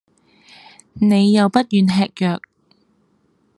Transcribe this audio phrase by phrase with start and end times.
[0.93, 2.41] 你又不願吃藥